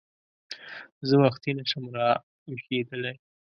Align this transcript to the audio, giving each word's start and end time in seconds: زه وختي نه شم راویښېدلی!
زه 1.07 1.15
وختي 1.23 1.51
نه 1.57 1.63
شم 1.69 1.83
راویښېدلی! 1.95 3.13